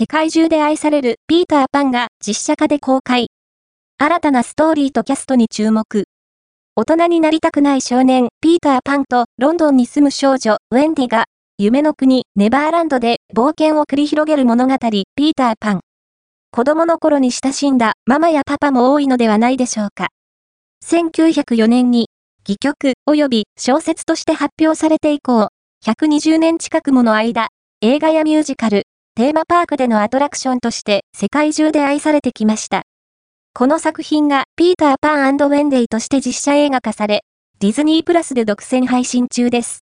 [0.00, 3.26] 世界中で愛されるピーターパンが実写化で公開。
[3.98, 6.04] 新たなストーリーとキャストに注目。
[6.74, 11.24] 大人になりたくない少年、ピーターパンとロンドンに住む少女、ウェンディが、
[11.58, 15.80] 夢の国、ネバーランドで冒険を繰り広げる物語、ピーターパン。
[16.50, 20.08] 子供の頃に親しんだママやパパも多いのではないでしょうか。
[20.82, 22.08] 1904年に、
[22.48, 25.48] 戯曲及び小説として発表されて以降、
[25.84, 27.48] 120年近くもの間、
[27.82, 28.84] 映画やミュージカル、
[29.16, 32.82] テーマパークでのアトラクションとして世界中で愛されてきました。
[33.52, 37.22] この作品がピーターパンウェンデイとして実写映画化され、
[37.58, 39.78] ディズニープラスで独占配信中です。